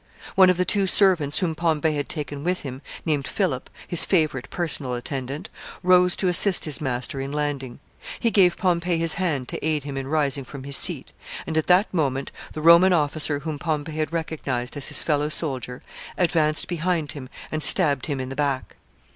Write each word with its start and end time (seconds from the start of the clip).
One 0.33 0.49
of 0.49 0.57
the 0.57 0.65
two 0.65 0.87
servants 0.87 1.37
whom 1.37 1.53
Pompey 1.53 1.95
had 1.95 2.09
taken 2.09 2.43
with 2.43 2.61
him, 2.61 2.81
named 3.05 3.27
Philip, 3.27 3.69
his 3.87 4.03
favorite 4.03 4.49
personal 4.49 4.95
attendant, 4.95 5.47
rose 5.83 6.15
to 6.15 6.27
assist 6.27 6.65
his 6.65 6.81
master 6.81 7.21
in 7.21 7.31
landing. 7.31 7.77
He 8.19 8.31
gave 8.31 8.57
Pompey 8.57 8.97
his 8.97 9.13
hand 9.21 9.47
to 9.49 9.63
aid 9.63 9.83
him 9.83 9.97
in 9.97 10.07
rising 10.07 10.43
from 10.43 10.63
his 10.63 10.75
seat, 10.75 11.13
and 11.45 11.55
at 11.55 11.67
that 11.67 11.93
moment 11.93 12.31
the 12.53 12.61
Roman 12.61 12.93
officer 12.93 13.37
whom 13.41 13.59
Pompey 13.59 13.91
had 13.91 14.11
recognized 14.11 14.75
as 14.75 14.87
his 14.87 15.03
fellow 15.03 15.29
soldier, 15.29 15.83
advanced 16.17 16.67
behind 16.67 17.11
him 17.11 17.29
and 17.51 17.61
stabbed 17.61 18.07
him 18.07 18.19
in 18.19 18.29
the 18.29 18.35
back. 18.35 18.77